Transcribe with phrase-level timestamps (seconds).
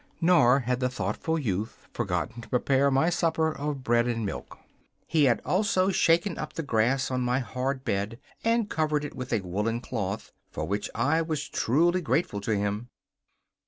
[0.19, 4.57] Nor had the thoughtful youth forgotten to prepare my supper of bread and milk.
[5.05, 9.31] He had also shaken up the grass on my hard bed, and covered it with
[9.31, 12.89] a woollen cloth, for which I was truly grateful to him.